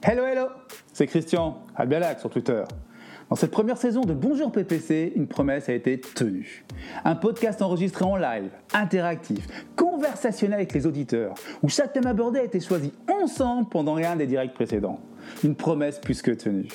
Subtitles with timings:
[0.00, 0.46] Hello, hello
[0.92, 2.62] C'est Christian, Albialac sur Twitter.
[3.28, 6.64] Dans cette première saison de Bonjour PPC, une promesse a été tenue.
[7.04, 11.34] Un podcast enregistré en live, interactif, conversationnel avec les auditeurs,
[11.64, 15.00] où chaque thème abordé a été choisi ensemble pendant rien des directs précédents.
[15.42, 16.68] Une promesse plus que tenue.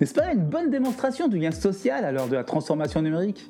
[0.00, 3.46] N'est-ce pas une bonne démonstration du lien social à l'heure de la transformation numérique?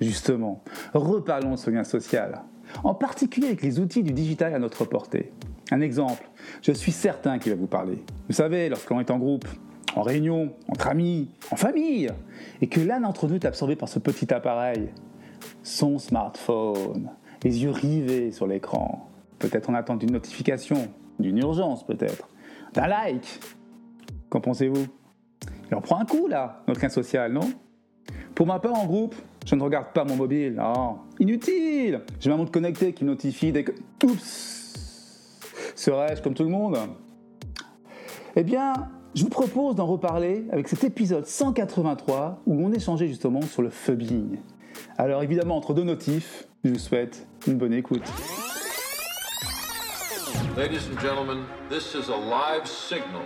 [0.00, 0.62] Justement,
[0.94, 2.42] reparlons de ce lien social,
[2.84, 5.32] en particulier avec les outils du digital à notre portée.
[5.70, 6.28] Un exemple,
[6.62, 8.02] je suis certain qu'il va vous parler.
[8.28, 9.46] Vous savez, lorsqu'on est en groupe,
[9.94, 12.08] en réunion, entre amis, en famille,
[12.60, 14.90] et que l'un d'entre nous est absorbé par ce petit appareil,
[15.62, 17.10] son smartphone,
[17.44, 19.08] les yeux rivés sur l'écran,
[19.38, 22.28] peut-être en attente d'une notification, d'une urgence peut-être,
[22.74, 23.40] d'un like.
[24.28, 24.86] Qu'en pensez-vous?
[25.70, 27.48] Il en prend un coup là, notre lien social, non?
[28.34, 29.14] Pour ma part en groupe,
[29.46, 32.02] je ne regarde pas mon mobile, non, inutile!
[32.18, 33.72] J'ai ma montre connectée qui notifie dès que...
[34.04, 34.59] Oups
[35.80, 36.76] Serais-je comme tout le monde?
[38.36, 38.74] Eh bien,
[39.14, 43.70] je vous propose d'en reparler avec cet épisode 183 où on échangeait justement sur le
[43.70, 44.40] phubbing.
[44.98, 48.02] Alors évidemment, entre deux notifs, je vous souhaite une bonne écoute.
[50.54, 53.22] Ladies and gentlemen, this is a live signal.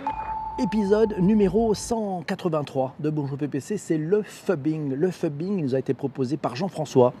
[0.57, 4.93] Épisode numéro 183 de Bonjour PPC, c'est le phubbing.
[4.93, 7.13] Le phubbing nous a été proposé par Jean-François.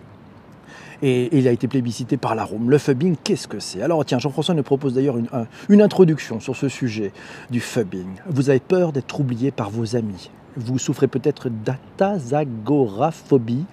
[1.01, 2.69] Et il a été plébiscité par la Rome.
[2.69, 3.81] Le phubbing, qu'est-ce que c'est?
[3.81, 7.11] Alors tiens, Jean-François nous propose d'ailleurs une, un- une introduction sur ce sujet
[7.49, 8.07] du phubbing.
[8.27, 10.29] Vous avez peur d'être oublié par vos amis?
[10.57, 13.65] Vous souffrez peut-être d'atazagoraphobie,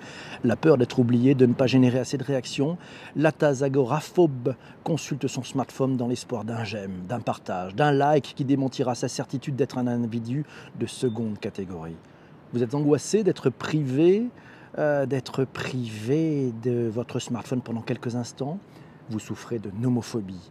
[0.43, 2.77] la peur d'être oublié, de ne pas générer assez de réactions.
[3.15, 9.07] L'atazagoraphobe consulte son smartphone dans l'espoir d'un j'aime, d'un partage, d'un like qui démentira sa
[9.07, 10.45] certitude d'être un individu
[10.81, 11.95] de seconde catégorie.
[12.53, 14.25] Vous êtes angoissé d'être privé,
[14.79, 18.59] euh, d'être privé de votre smartphone pendant quelques instants.
[19.11, 20.51] Vous souffrez de nomophobie.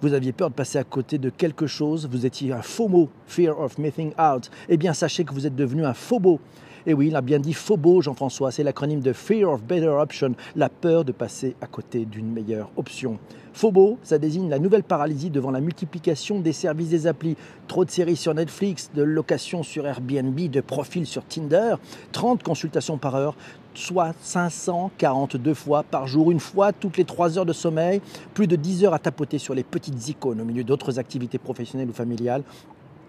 [0.00, 3.60] Vous aviez peur de passer à côté de quelque chose, vous étiez un FOMO, Fear
[3.60, 4.50] of Missing Out.
[4.68, 6.40] Eh bien, sachez que vous êtes devenu un phobo.
[6.86, 10.34] Et oui, il a bien dit phobo, Jean-François, c'est l'acronyme de Fear of Better Option,
[10.56, 13.20] la peur de passer à côté d'une meilleure option.
[13.52, 17.36] Phobo, ça désigne la nouvelle paralysie devant la multiplication des services des applis.
[17.68, 21.76] Trop de séries sur Netflix, de locations sur Airbnb, de profils sur Tinder,
[22.12, 23.36] 30 consultations par heure,
[23.74, 28.00] soit 542 fois par jour, une fois toutes les 3 heures de sommeil,
[28.34, 31.88] plus de 10 heures à tapoter sur les petites icônes au milieu d'autres activités professionnelles
[31.88, 32.42] ou familiales.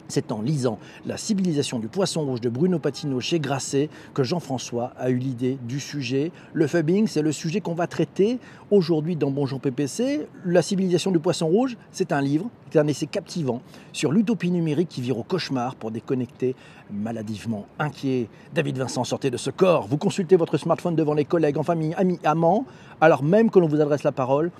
[0.07, 4.91] C'est en lisant La civilisation du poisson rouge de Bruno Patino chez Grasset que Jean-François
[4.97, 6.31] a eu l'idée du sujet.
[6.53, 10.27] Le phubbing, c'est le sujet qu'on va traiter aujourd'hui dans Bonjour PPC.
[10.45, 14.89] La civilisation du poisson rouge, c'est un livre, c'est un essai captivant sur l'utopie numérique
[14.89, 16.55] qui vire au cauchemar pour déconnecter
[16.91, 18.29] maladivement inquiet.
[18.53, 19.87] David Vincent, sortez de ce corps.
[19.87, 22.65] Vous consultez votre smartphone devant les collègues, en famille, amis, amants,
[22.99, 24.51] alors même que l'on vous adresse la parole.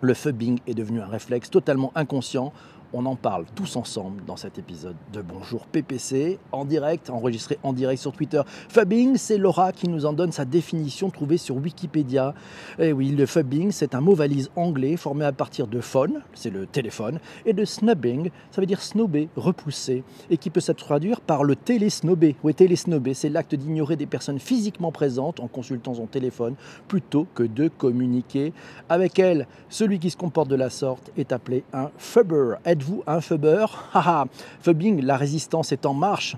[0.00, 2.52] Le phubbing est devenu un réflexe totalement inconscient.
[2.94, 7.74] On en parle tous ensemble dans cet épisode de Bonjour PPC, en direct, enregistré en
[7.74, 8.40] direct sur Twitter.
[8.70, 12.32] Phubbing, c'est Laura qui nous en donne sa définition trouvée sur Wikipédia.
[12.78, 16.48] Et oui, le phubbing, c'est un mot valise anglais formé à partir de phone, c'est
[16.48, 21.20] le téléphone, et de snubbing, ça veut dire snobber, repousser, et qui peut se traduire
[21.20, 22.36] par le télésnobber.
[22.42, 26.54] Oui, télésnobber, c'est l'acte d'ignorer des personnes physiquement présentes en consultant son téléphone
[26.88, 28.54] plutôt que de communiquer
[28.88, 29.46] avec elles.
[29.68, 32.54] Celui qui se comporte de la sorte est appelé un phubber.
[32.78, 34.26] Êtes-vous un phubber Haha
[34.60, 36.36] Phubbing, la résistance est en marche.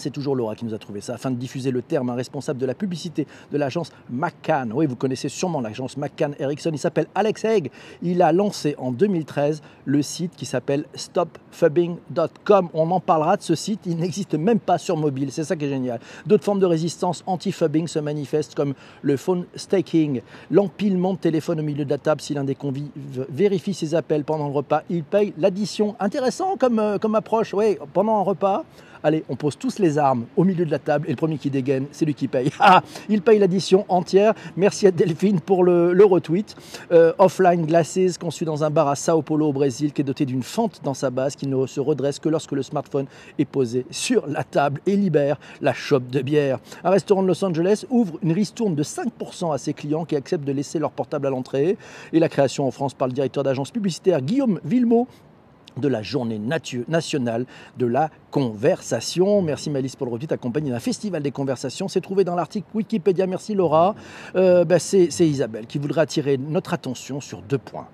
[0.00, 1.14] C'est toujours Laura qui nous a trouvé ça.
[1.14, 4.96] Afin de diffuser le terme, un responsable de la publicité de l'agence McCann, oui, vous
[4.96, 7.70] connaissez sûrement l'agence McCann Erickson, il s'appelle Alex Haig.
[8.02, 12.68] Il a lancé en 2013 le site qui s'appelle stopphubbing.com.
[12.74, 15.66] On en parlera de ce site, il n'existe même pas sur mobile, c'est ça qui
[15.66, 16.00] est génial.
[16.26, 21.62] D'autres formes de résistance anti-phubbing se manifestent comme le phone staking, l'empilement de téléphone au
[21.62, 22.90] milieu de la table si l'un des convives
[23.28, 25.96] vérifie ses appels pendant le repas, il paye l'addition.
[26.00, 28.64] Intéressant comme, euh, comme approche, oui, pendant un repas.
[29.02, 31.50] Allez, on pose tous les armes au milieu de la table et le premier qui
[31.50, 32.50] dégaine, c'est lui qui paye.
[32.62, 34.34] Ah, il paye l'addition entière.
[34.56, 36.54] Merci à Delphine pour le, retweet.
[36.92, 40.26] Euh, offline Glasses, conçu dans un bar à Sao Paulo au Brésil, qui est doté
[40.26, 43.06] d'une fente dans sa base qui ne se redresse que lorsque le smartphone
[43.38, 46.58] est posé sur la table et libère la chope de bière.
[46.84, 50.44] Un restaurant de Los Angeles ouvre une ristourne de 5% à ses clients qui acceptent
[50.44, 51.76] de laisser leur portable à l'entrée.
[52.12, 55.08] Et la création en France par le directeur d'agence publicitaire Guillaume Villemot
[55.80, 56.40] de la journée
[56.88, 57.46] nationale
[57.78, 59.42] de la conversation.
[59.42, 61.88] Merci Malice pour le retweet, accompagné d'un festival des conversations.
[61.88, 63.26] C'est trouvé dans l'article Wikipédia.
[63.26, 63.94] Merci Laura.
[64.36, 67.88] Euh, c'est c'est Isabelle qui voudrait attirer notre attention sur deux points.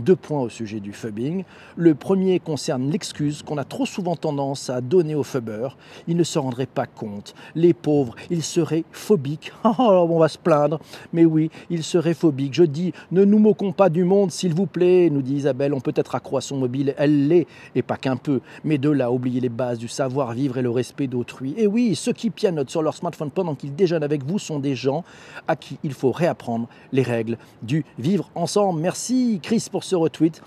[0.00, 1.44] Deux points au sujet du fubbing.
[1.76, 5.76] Le premier concerne l'excuse qu'on a trop souvent tendance à donner aux fubbers.
[6.08, 7.34] Ils ne se rendraient pas compte.
[7.54, 9.52] Les pauvres, ils seraient phobiques.
[9.82, 10.80] Oh, on va se plaindre.
[11.12, 12.54] Mais oui, ils seraient phobiques.
[12.54, 15.72] Je dis, ne nous moquons pas du monde, s'il vous plaît, nous dit Isabelle.
[15.74, 16.94] On peut être accro à son mobile.
[16.98, 18.40] Elle l'est, et pas qu'un peu.
[18.64, 21.54] Mais de là, oublier les bases du savoir-vivre et le respect d'autrui.
[21.56, 24.74] Et oui, ceux qui pianotent sur leur smartphone pendant qu'ils déjeunent avec vous sont des
[24.74, 25.04] gens
[25.46, 28.80] à qui il faut réapprendre les règles du vivre ensemble.
[28.80, 30.40] Merci Chris pour ce retweet.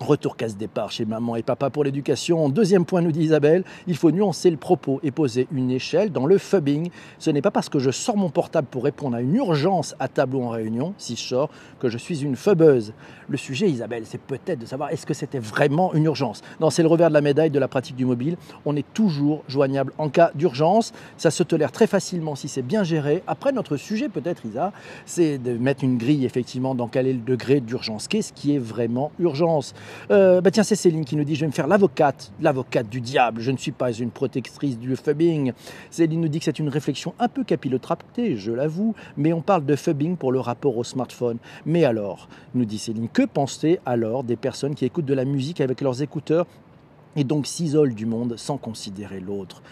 [0.00, 2.48] Retour casse-départ chez maman et papa pour l'éducation.
[2.48, 6.24] Deuxième point, nous dit Isabelle, il faut nuancer le propos et poser une échelle dans
[6.24, 6.88] le fubbing.
[7.18, 10.08] Ce n'est pas parce que je sors mon portable pour répondre à une urgence à
[10.08, 11.50] table ou en réunion, si je sors,
[11.80, 12.94] que je suis une fubbeuse.
[13.28, 16.40] Le sujet, Isabelle, c'est peut-être de savoir est-ce que c'était vraiment une urgence.
[16.60, 18.38] Non, c'est le revers de la médaille de la pratique du mobile.
[18.64, 20.94] On est toujours joignable en cas d'urgence.
[21.18, 23.22] Ça se tolère très facilement si c'est bien géré.
[23.26, 24.72] Après, notre sujet, peut-être, Isa,
[25.04, 28.08] c'est de mettre une grille, effectivement, dans quel est le degré d'urgence.
[28.08, 29.74] Qu'est-ce qui est vraiment urgence?
[30.10, 33.00] Euh, bah tiens, c'est Céline qui nous dit Je vais me faire l'avocate, l'avocate du
[33.00, 33.40] diable.
[33.40, 35.52] Je ne suis pas une protectrice du fubbing.
[35.90, 39.64] Céline nous dit que c'est une réflexion un peu capillotractée, je l'avoue, mais on parle
[39.64, 41.38] de fubbing pour le rapport au smartphone.
[41.66, 45.60] Mais alors, nous dit Céline, que pensez alors des personnes qui écoutent de la musique
[45.60, 46.46] avec leurs écouteurs
[47.16, 49.62] et donc s'isolent du monde sans considérer l'autre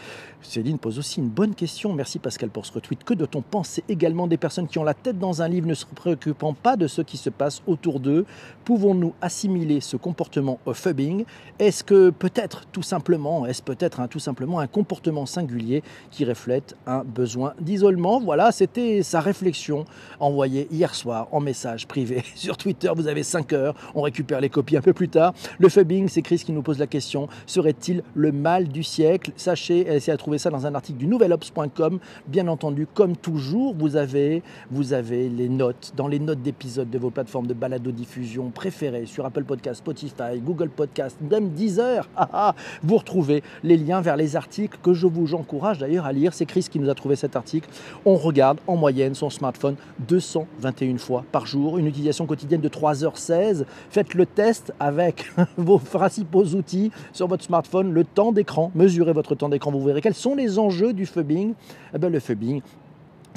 [0.43, 1.93] Céline pose aussi une bonne question.
[1.93, 3.03] Merci Pascal pour ce retweet.
[3.05, 5.85] Que doit-on penser également des personnes qui ont la tête dans un livre ne se
[5.85, 8.25] préoccupant pas de ce qui se passe autour d'eux?
[8.65, 11.25] Pouvons-nous assimiler ce comportement au fubbing?
[11.59, 17.03] Est-ce que peut-être tout simplement, est-ce peut-être tout simplement un comportement singulier qui reflète un
[17.03, 18.21] besoin d'isolement?
[18.21, 19.85] Voilà, c'était sa réflexion
[20.21, 22.91] envoyée hier soir en message privé sur Twitter.
[22.95, 25.35] Vous avez 5 heures, on récupère les copies un peu plus tard.
[25.59, 27.28] Le fubbing, c'est Chris qui nous pose la question.
[27.47, 29.33] Serait-il le mal du siècle?
[29.37, 31.99] Sachez, elle s'est trouvez ça dans un article du nouvelops.com.
[32.27, 36.99] Bien entendu, comme toujours, vous avez, vous avez les notes dans les notes d'épisodes de
[36.99, 42.07] vos plateformes de balado-diffusion préférées sur Apple Podcast, Spotify, Google Podcast, même Deezer.
[42.21, 42.55] Ah, ah.
[42.83, 46.35] vous retrouvez les liens vers les articles que je vous encourage d'ailleurs à lire.
[46.35, 47.69] C'est Chris qui nous a trouvé cet article.
[48.05, 49.77] On regarde en moyenne son smartphone
[50.09, 53.65] 221 fois par jour, une utilisation quotidienne de 3h16.
[53.91, 58.71] Faites le test avec vos principaux outils sur votre smartphone, le temps d'écran.
[58.77, 61.53] Mesurez votre temps d'écran, vous verrez quels sont les enjeux du phubbing
[61.93, 62.63] eh bien, Le phubbing,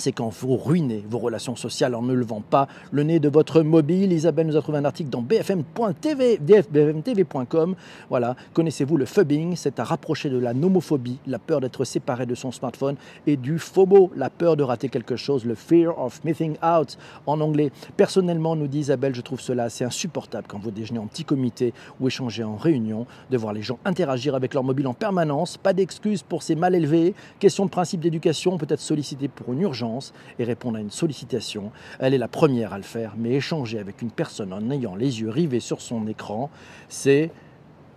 [0.01, 3.61] c'est quand vous ruinez vos relations sociales en ne levant pas le nez de votre
[3.61, 4.11] mobile.
[4.11, 7.75] Isabelle nous a trouvé un article dans bfm.tv, bfmtv.com.
[8.09, 12.33] Voilà, connaissez-vous le phubbing C'est à rapprocher de la nomophobie, la peur d'être séparé de
[12.33, 12.95] son smartphone,
[13.27, 17.39] et du FOMO, la peur de rater quelque chose, le fear of missing out en
[17.39, 17.71] anglais.
[17.95, 21.75] Personnellement, nous dit Isabelle, je trouve cela assez insupportable quand vous déjeunez en petit comité
[21.99, 25.57] ou échangez en réunion, de voir les gens interagir avec leur mobile en permanence.
[25.57, 27.13] Pas d'excuses pour ces mal élevés.
[27.37, 29.90] Question de principe d'éducation, peut-être sollicité pour une urgence
[30.39, 31.71] et répondre à une sollicitation.
[31.99, 35.21] Elle est la première à le faire, mais échanger avec une personne en ayant les
[35.21, 36.49] yeux rivés sur son écran,
[36.89, 37.31] c'est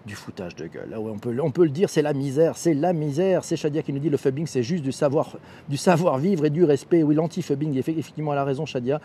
[0.06, 0.90] du foutage de gueule.
[0.94, 1.18] Ah on,
[1.50, 3.44] peut, le dire, c'est la misère, c'est la misère.
[3.44, 5.36] C'est Shadia qui nous dit le fubbing, c'est juste du savoir,
[5.68, 7.02] du savoir vivre et du respect.
[7.02, 9.00] Oui, l'anti-fubbing, effectivement, elle a raison, Shadia.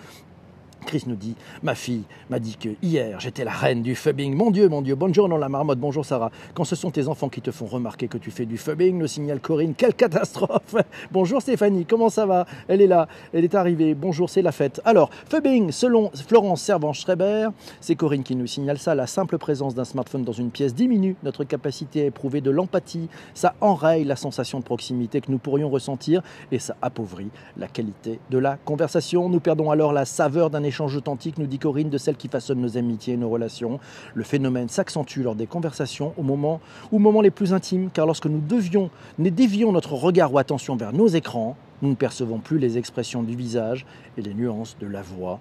[0.90, 2.02] Chris nous dit Ma fille
[2.32, 4.34] m'a dit que hier j'étais la reine du fubbing.
[4.34, 6.32] Mon Dieu, mon Dieu, bonjour dans la marmotte, bonjour Sarah.
[6.56, 9.06] Quand ce sont tes enfants qui te font remarquer que tu fais du fubbing, nous
[9.06, 10.76] signale Corinne, quelle catastrophe
[11.12, 12.48] Bonjour Stéphanie, comment ça va?
[12.68, 14.82] Elle est là, elle est arrivée, bonjour, c'est la fête.
[14.84, 17.50] Alors, fubbing, selon Florence Servan-Schreiber,
[17.82, 21.16] c'est Corinne qui nous signale ça, la simple présence d'un smartphone dans une pièce diminue
[21.22, 25.70] notre capacité à éprouver de l'empathie, ça enraye la sensation de proximité que nous pourrions
[25.70, 29.30] ressentir et ça appauvrit la qualité de la conversation.
[29.30, 32.62] Nous perdons alors la saveur d'un échange authentique, nous dit Corinne, de celle qui façonne
[32.62, 33.80] nos amitiés et nos relations.
[34.14, 36.60] Le phénomène s'accentue lors des conversations au moment,
[36.92, 40.76] au moment les plus intimes, car lorsque nous devions, nous dévions notre regard ou attention
[40.76, 43.86] vers nos écrans, nous ne percevons plus les expressions du visage
[44.18, 45.40] et les nuances de la voix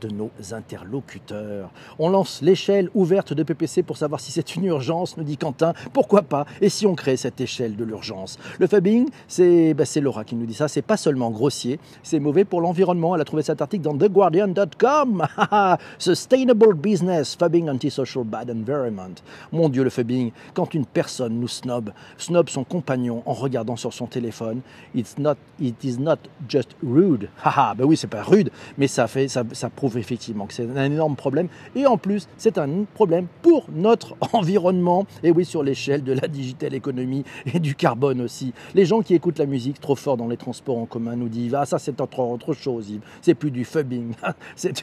[0.00, 1.70] de nos interlocuteurs.
[1.98, 5.72] On lance l'échelle ouverte de PPC pour savoir si c'est une urgence, nous dit Quentin.
[5.92, 6.46] Pourquoi pas?
[6.60, 8.38] Et si on crée cette échelle de l'urgence?
[8.58, 10.68] Le fabbing, c'est ben Laura qui nous dit ça.
[10.68, 13.14] C'est pas seulement grossier, c'est mauvais pour l'environnement.
[13.14, 15.26] Elle a trouvé cet article dans TheGuardian.com.
[15.98, 19.14] Sustainable business, fabbing antisocial bad environment.
[19.52, 23.92] Mon Dieu, le fabbing, quand une personne nous snob, snob son compagnon en regardant sur
[23.92, 24.60] son téléphone,
[24.94, 27.28] it's not, it is not just rude.
[27.44, 30.84] Haha, ben oui, c'est pas rude, mais ça fait, ça, ça effectivement que c'est un
[30.84, 31.48] énorme problème.
[31.74, 35.06] Et en plus, c'est un problème pour notre environnement.
[35.22, 38.52] Et oui, sur l'échelle de la digital économie et du carbone aussi.
[38.74, 41.54] Les gens qui écoutent la musique trop fort dans les transports en commun nous disent
[41.54, 44.12] Ah, ça, c'est autre, chose, C'est plus du fubbing.
[44.56, 44.74] c'est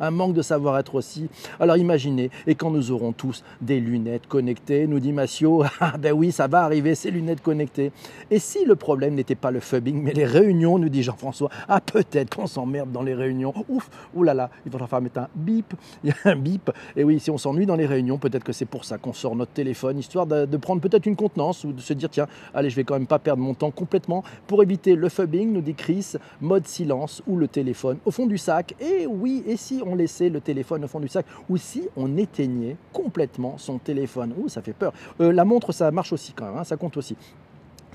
[0.00, 1.28] un, manque de savoir-être aussi.
[1.60, 6.12] Alors imaginez, et quand nous aurons tous des lunettes connectées, nous dit Massio Ah, ben
[6.12, 7.92] oui, ça va arriver, ces lunettes connectées.
[8.30, 11.80] Et si le problème n'était pas le fubbing, mais les réunions, nous dit Jean-François Ah,
[11.80, 13.52] peut-être qu'on s'emmerde dans les réunions.
[13.68, 13.90] Ouf
[14.26, 16.70] là là, il va falloir mettre un bip, il y a un bip.
[16.96, 19.34] Et oui, si on s'ennuie dans les réunions, peut-être que c'est pour ça qu'on sort
[19.34, 22.70] notre téléphone, histoire de, de prendre peut-être une contenance ou de se dire tiens, allez,
[22.70, 25.74] je vais quand même pas perdre mon temps complètement pour éviter le fubbing, nous dit
[25.74, 28.74] Chris, mode silence ou le téléphone au fond du sac.
[28.80, 32.16] Et oui, et si on laissait le téléphone au fond du sac ou si on
[32.16, 34.92] éteignait complètement son téléphone Ouh, ça fait peur.
[35.20, 37.16] Euh, la montre, ça marche aussi quand même, hein, ça compte aussi.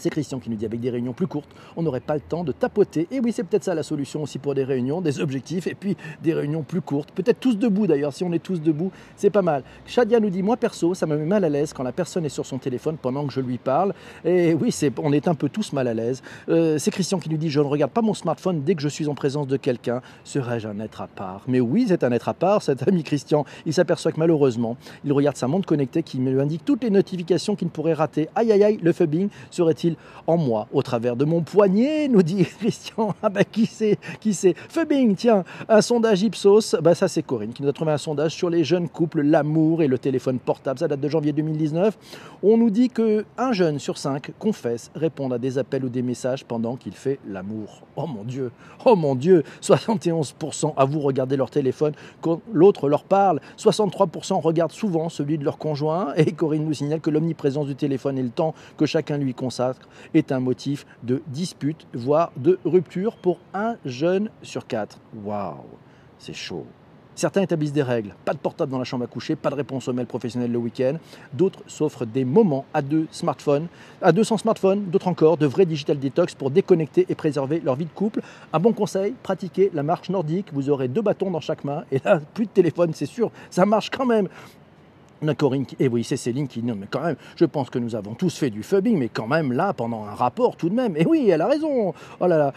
[0.01, 2.43] C'est Christian qui nous dit avec des réunions plus courtes, on n'aurait pas le temps
[2.43, 3.07] de tapoter.
[3.11, 5.95] Et oui, c'est peut-être ça la solution aussi pour des réunions, des objectifs et puis
[6.23, 7.11] des réunions plus courtes.
[7.11, 9.61] Peut-être tous debout d'ailleurs, si on est tous debout, c'est pas mal.
[9.85, 12.29] Shadia nous dit, moi perso, ça me met mal à l'aise quand la personne est
[12.29, 13.93] sur son téléphone pendant que je lui parle.
[14.25, 16.23] Et oui, on est un peu tous mal à l'aise.
[16.49, 18.89] Euh, c'est Christian qui nous dit, je ne regarde pas mon smartphone dès que je
[18.89, 20.01] suis en présence de quelqu'un.
[20.23, 21.43] Serais-je un être à part?
[21.47, 23.45] Mais oui, c'est un être à part, cet ami Christian.
[23.67, 27.55] Il s'aperçoit que malheureusement, il regarde sa montre connectée qui lui indique toutes les notifications
[27.55, 28.29] qu'il ne pourrait rater.
[28.33, 29.90] Aïe aïe aïe, le fubbing serait-il
[30.27, 33.15] en moi, au travers de mon poignet, nous dit Christian.
[33.23, 37.53] Ah bah qui c'est Qui c'est Fubbing, tiens, un sondage Ipsos, bah ça c'est Corinne
[37.53, 40.79] qui nous a trouvé un sondage sur les jeunes couples, l'amour et le téléphone portable.
[40.79, 41.97] Ça date de janvier 2019.
[42.43, 46.01] On nous dit que un jeune sur cinq confesse répondre à des appels ou des
[46.01, 47.83] messages pendant qu'il fait l'amour.
[47.95, 48.51] Oh mon Dieu,
[48.85, 53.39] oh mon Dieu, 71% à vous regarder leur téléphone quand l'autre leur parle.
[53.57, 56.13] 63% regardent souvent celui de leur conjoint.
[56.15, 59.80] Et Corinne nous signale que l'omniprésence du téléphone et le temps que chacun lui consacre
[60.13, 64.99] est un motif de dispute, voire de rupture pour un jeune sur quatre.
[65.23, 65.55] Waouh,
[66.17, 66.65] c'est chaud.
[67.13, 69.87] Certains établissent des règles, pas de portable dans la chambre à coucher, pas de réponse
[69.87, 70.95] au mail professionnel le week-end.
[71.33, 73.67] D'autres s'offrent des moments à deux smartphones,
[74.01, 74.85] à deux sans smartphone.
[74.85, 78.21] D'autres encore, de vrais digital detox pour déconnecter et préserver leur vie de couple.
[78.53, 80.47] Un bon conseil, pratiquez la marche nordique.
[80.53, 83.65] Vous aurez deux bâtons dans chaque main et là, plus de téléphone, c'est sûr, ça
[83.65, 84.29] marche quand même.
[85.37, 88.13] Corinne, et oui, c'est Céline qui dit, mais quand même, je pense que nous avons
[88.15, 90.97] tous fait du fubbing, mais quand même là, pendant un rapport tout de même.
[90.97, 91.93] Et oui, elle a raison.
[92.19, 92.53] Oh là là.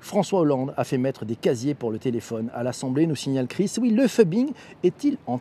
[0.00, 3.72] François Hollande a fait mettre des casiers pour le téléphone à l'Assemblée, nous signale Chris.
[3.80, 4.50] Oui, le fubbing
[4.82, 5.38] est-il en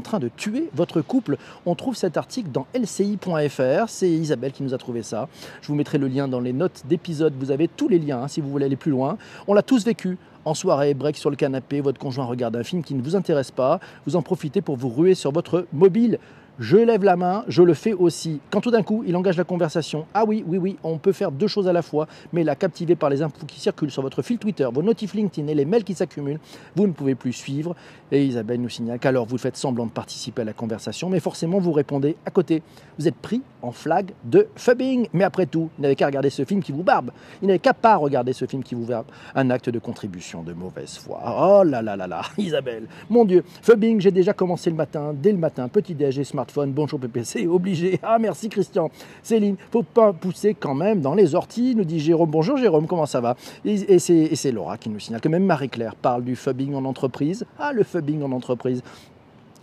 [0.00, 1.36] train de tuer votre couple?
[1.66, 3.88] On trouve cet article dans lci.fr.
[3.88, 5.28] C'est Isabelle qui nous a trouvé ça.
[5.62, 7.34] Je vous mettrai le lien dans les notes d'épisode.
[7.38, 9.18] Vous avez tous les liens hein, si vous voulez aller plus loin.
[9.46, 12.82] On l'a tous vécu en soirée, break sur le canapé, votre conjoint regarde un film
[12.82, 16.18] qui ne vous intéresse pas, vous en profitez pour vous ruer sur votre mobile
[16.58, 18.40] je lève la main, je le fais aussi.
[18.50, 21.30] Quand tout d'un coup, il engage la conversation, ah oui, oui, oui, on peut faire
[21.30, 24.22] deux choses à la fois, mais là, captivé par les infos qui circulent sur votre
[24.22, 26.40] fil Twitter, vos notifs LinkedIn et les mails qui s'accumulent,
[26.74, 27.76] vous ne pouvez plus suivre.
[28.10, 31.58] Et Isabelle nous signale qu'alors vous faites semblant de participer à la conversation, mais forcément
[31.58, 32.62] vous répondez à côté.
[32.98, 35.08] Vous êtes pris en flag de fubbing.
[35.12, 37.10] Mais après tout, il n'avait qu'à regarder ce film qui vous barbe.
[37.42, 39.06] Il n'avait qu'à pas regarder ce film qui vous barbe.
[39.34, 41.20] Un acte de contribution de mauvaise foi.
[41.24, 42.86] Oh là là là là, Isabelle.
[43.10, 46.18] Mon Dieu, fubbing, j'ai déjà commencé le matin, dès le matin, petit déj
[46.56, 47.98] bonjour PPC, obligé.
[48.02, 48.90] Ah merci Christian.
[49.22, 52.30] Céline, faut pas pousser quand même dans les orties, nous dit Jérôme.
[52.30, 53.36] Bonjour Jérôme, comment ça va?
[53.64, 57.44] Et, et c'est Laura qui nous signale que même Marie-Claire parle du fubbing en entreprise.
[57.58, 58.82] Ah, le fubbing en entreprise.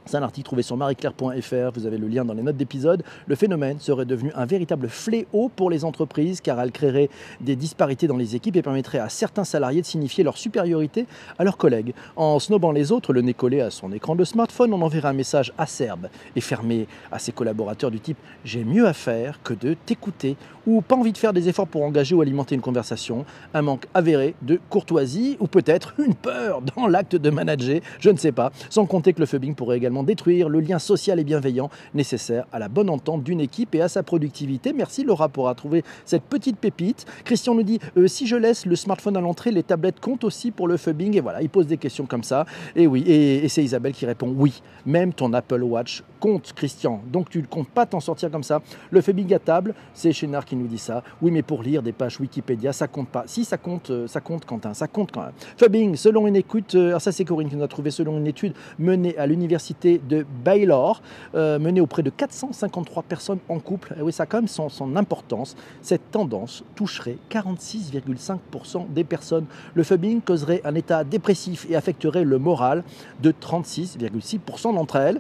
[0.07, 3.01] C'est un article trouvé sur marieclaire.fr, vous avez le lien dans les notes d'épisode.
[3.25, 7.09] Le phénomène serait devenu un véritable fléau pour les entreprises car elle créerait
[7.41, 11.07] des disparités dans les équipes et permettrait à certains salariés de signifier leur supériorité
[11.39, 11.95] à leurs collègues.
[12.17, 15.13] En snobant les autres, le nez collé à son écran de smartphone, on enverrait un
[15.13, 19.74] message acerbe et fermé à ses collaborateurs du type J'ai mieux à faire que de
[19.88, 23.62] t'écouter ou pas envie de faire des efforts pour engager ou alimenter une conversation, un
[23.62, 28.31] manque avéré de courtoisie ou peut-être une peur dans l'acte de manager, je ne sais
[28.31, 32.45] pas, sans compter que le fubbing pourrait également détruire le lien social et bienveillant nécessaire
[32.51, 34.73] à la bonne entente d'une équipe et à sa productivité.
[34.73, 37.05] Merci Laura pour avoir trouvé cette petite pépite.
[37.23, 40.51] Christian nous dit euh, si je laisse le smartphone à l'entrée, les tablettes comptent aussi
[40.51, 41.15] pour le fubbing.
[41.17, 42.45] Et voilà, il pose des questions comme ça.
[42.75, 44.61] Et oui, et, c'est Isabelle qui répond oui.
[44.85, 47.01] Même ton Apple Watch compte, Christian.
[47.11, 48.61] Donc tu ne comptes pas t'en sortir comme ça.
[48.91, 51.03] Le fubbing à table, c'est Chénard qui nous dit ça.
[51.21, 53.23] Oui, mais pour lire des pages Wikipédia, ça compte pas.
[53.27, 55.33] Si ça compte, euh, ça compte Quentin, ça compte quand même.
[55.57, 58.27] Fubbing, selon une écoute, euh, alors ça c'est Corinne qui nous a trouvé, selon une
[58.27, 61.01] étude menée à l'université de Baylor,
[61.35, 63.95] euh, menée auprès de 453 personnes en couple.
[63.97, 65.55] Et oui, ça a quand même son, importance.
[65.81, 69.45] Cette tendance toucherait 46,5% des personnes.
[69.73, 72.83] Le fubbing causerait un état dépressif et affecterait le moral
[73.21, 75.19] de 36,6% d'entre elles.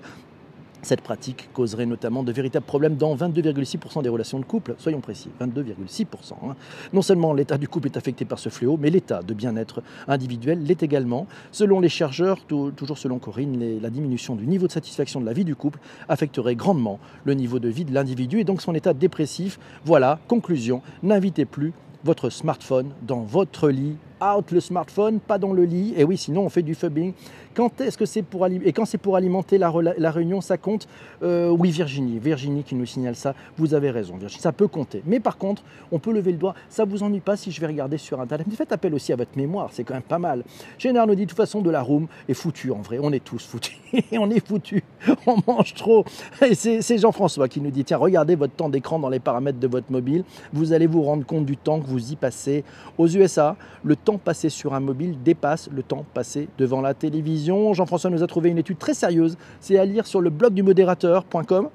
[0.85, 5.29] Cette pratique causerait notamment de véritables problèmes dans 22,6% des relations de couple, soyons précis,
[5.41, 6.05] 22,6%.
[6.43, 6.55] Hein.
[6.93, 10.63] Non seulement l'état du couple est affecté par ce fléau, mais l'état de bien-être individuel
[10.63, 11.25] l'est également.
[11.51, 15.43] Selon les chercheurs, toujours selon Corinne, la diminution du niveau de satisfaction de la vie
[15.43, 19.57] du couple affecterait grandement le niveau de vie de l'individu et donc son état dépressif.
[19.85, 21.73] Voilà, conclusion, n'invitez plus
[22.03, 25.93] votre smartphone dans votre lit out le smartphone, pas dans le lit.
[25.97, 27.13] Et oui, sinon on fait du phubbing.
[27.55, 29.71] Quand est-ce que c'est pour et quand c'est pour alimenter la,
[30.11, 30.87] réunion, ça compte?
[31.23, 33.33] Euh, Oui, Virginie, Virginie qui nous signale ça.
[33.57, 35.01] Vous avez raison, Virginie, ça peut compter.
[35.05, 36.53] Mais par contre, on peut lever le doigt.
[36.69, 38.45] Ça vous ennuie pas si je vais regarder sur internet?
[38.55, 40.43] Faites appel aussi à votre mémoire, c'est quand même pas mal.
[40.77, 42.99] Général nous dit de toute façon de la room est foutu en vrai.
[43.01, 43.77] On est tous foutus.
[44.11, 44.83] on est foutus.
[45.25, 46.03] On mange trop.
[46.41, 49.67] Et c'est Jean-François qui nous dit tiens, regardez votre temps d'écran dans les paramètres de
[49.67, 50.25] votre mobile.
[50.51, 52.65] Vous allez vous rendre compte du temps que vous y passez.
[52.97, 57.73] Aux USA, le temps passé sur un mobile dépasse le temps passé devant la télévision.
[57.73, 59.37] Jean-François nous a trouvé une étude très sérieuse.
[59.59, 61.69] C'est à lire sur le blog du modérateur.com.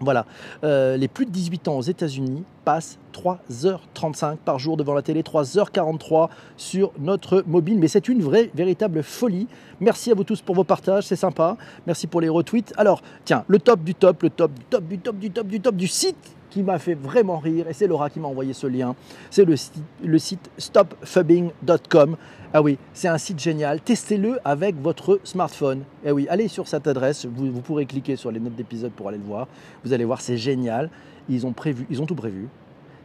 [0.00, 0.26] Voilà,
[0.64, 5.22] euh, les plus de 18 ans aux États-Unis passent 3h35 par jour devant la télé,
[5.22, 7.78] 3h43 sur notre mobile.
[7.78, 9.46] Mais c'est une vraie, véritable folie.
[9.80, 11.56] Merci à vous tous pour vos partages, c'est sympa.
[11.86, 12.74] Merci pour les retweets.
[12.76, 15.60] Alors, tiens, le top du top, le top du top du top du top du
[15.60, 18.68] top du site qui m'a fait vraiment rire, et c'est Laura qui m'a envoyé ce
[18.68, 18.94] lien,
[19.28, 22.16] c'est le, site stopfubbing.com.
[22.52, 23.80] Ah oui, c'est un site génial.
[23.80, 25.82] Testez-le avec votre smartphone.
[26.04, 27.26] Eh oui, allez sur cette adresse.
[27.26, 29.48] Vous, pourrez cliquer sur les notes d'épisode pour aller le voir.
[29.84, 30.90] Vous allez voir, c'est génial.
[31.28, 32.46] Ils ont, prévu, ils ont tout prévu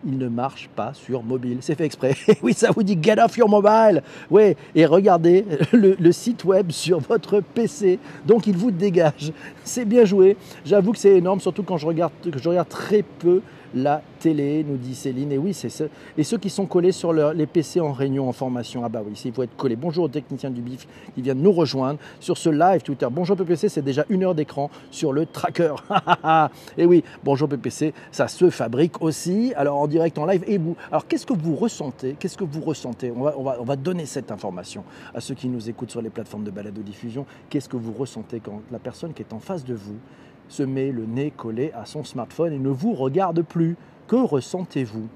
[0.05, 1.57] il ne marche pas sur mobile.
[1.61, 2.15] C'est fait exprès.
[2.41, 4.01] oui, ça vous dit get off your mobile.
[4.29, 7.99] Oui, et regardez le, le, site web sur votre PC.
[8.25, 9.31] Donc il vous dégage.
[9.63, 10.37] C'est bien joué.
[10.65, 13.41] J'avoue que c'est énorme, surtout quand je regarde, que je regarde très peu
[13.73, 15.31] la télé, nous dit Céline.
[15.31, 15.85] Et oui, c'est ça.
[16.17, 19.19] Et ceux qui sont collés sur les PC en réunion, en formation, ah bah oui,
[19.25, 19.75] il faut être collé.
[19.75, 23.07] Bonjour aux techniciens du BIF qui viennent nous rejoindre sur ce live Twitter.
[23.11, 25.75] Bonjour PPC, c'est déjà une heure d'écran sur le tracker.
[26.77, 29.53] et oui, bonjour PPC, ça se fabrique aussi.
[29.55, 30.43] Alors en direct, en live.
[30.47, 32.15] Et vous, alors qu'est-ce que vous ressentez?
[32.19, 33.11] Qu'est-ce que vous ressentez?
[33.11, 34.83] On va, on, va, on va donner cette information
[35.13, 37.25] à ceux qui nous écoutent sur les plateformes de balado-diffusion.
[37.49, 39.97] Qu'est-ce que vous ressentez quand la personne qui est en face de vous
[40.49, 43.77] se met le nez collé à son smartphone et ne vous regarde plus.
[44.07, 45.07] Que ressentez-vous?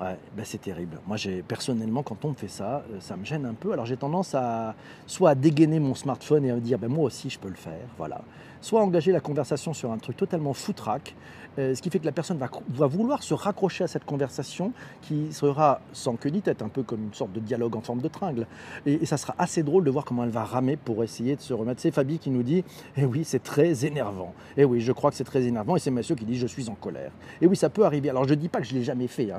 [0.00, 0.98] Ouais, ben c'est terrible.
[1.06, 3.72] Moi, j'ai personnellement, quand on me fait ça, euh, ça me gêne un peu.
[3.72, 4.74] Alors, j'ai tendance à
[5.06, 7.54] soit à dégainer mon smartphone et à me dire, ben moi aussi, je peux le
[7.54, 8.22] faire, voilà.
[8.60, 11.14] Soit engager la conversation sur un truc totalement foutraque,
[11.58, 15.32] euh, ce qui fait que la personne va, vouloir se raccrocher à cette conversation qui
[15.32, 18.08] sera sans queue ni tête, un peu comme une sorte de dialogue en forme de
[18.08, 18.46] tringle.
[18.86, 21.52] Et, ça sera assez drôle de voir comment elle va ramer pour essayer de se
[21.52, 21.80] remettre.
[21.80, 22.64] C'est Fabie qui nous dit
[22.96, 24.32] Eh oui, c'est très énervant.
[24.56, 25.76] Eh oui, je crois que c'est très énervant.
[25.76, 27.10] Et c'est Monsieur qui dit Je suis en colère.
[27.40, 28.10] Et oui, ça peut arriver.
[28.10, 29.32] Alors je ne dis pas que je l'ai jamais fait.
[29.32, 29.38] Hein.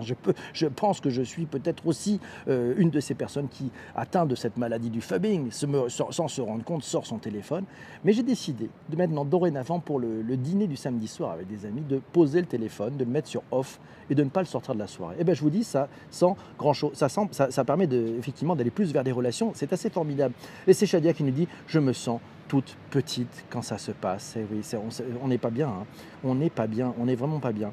[0.54, 4.36] Je, pense que je suis peut-être aussi euh, une de ces personnes qui, atteint de
[4.36, 7.63] cette maladie du fubbing, sans, se rendre compte, sort son téléphone.
[8.04, 12.00] Mais j'ai décidé de dorénavant, pour le, dîner du samedi soir avec des amis, de
[12.12, 14.80] poser le téléphone, de le mettre sur off et de ne pas le sortir de
[14.80, 15.15] la soirée.
[15.15, 18.92] Et eh bien je vous dis, ça sans grand chose, ça, permet effectivement d'aller plus
[18.92, 19.51] vers des relations.
[19.55, 20.33] C'est assez formidable.
[20.68, 24.38] Et c'est Shadia qui nous dit, je me sens toute petite quand ça se passe.
[24.38, 24.77] Eh
[25.22, 25.70] on n'est pas bien.
[25.70, 25.85] Hein.
[26.24, 26.94] On n'est pas bien.
[27.00, 27.72] On n'est vraiment pas bien.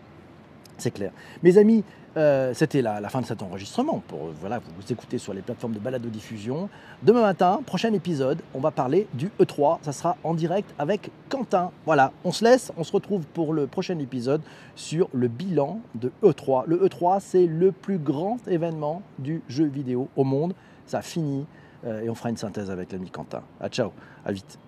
[0.79, 1.11] C'est clair.
[1.43, 1.85] Mes amis,
[2.17, 4.03] euh, c'était la, fin de cet enregistrement.
[4.07, 6.69] Pour, voilà, vous, vous écoutez sur les plateformes de balado-diffusion.
[7.03, 9.79] Demain matin, prochain épisode, on va parler du E3.
[9.83, 11.71] Ça sera en direct avec Quentin.
[11.85, 12.73] Voilà, on se laisse.
[12.77, 14.41] On se retrouve pour le prochain épisode
[14.77, 16.65] sur le bilan de E3.
[16.67, 20.55] Le E3, c'est le plus grand événement du jeu vidéo au monde.
[20.87, 21.45] Ça finit
[21.85, 23.43] euh, et on fera une synthèse avec l'ami Quentin.
[23.61, 23.93] À ciao,
[24.25, 24.59] à vite.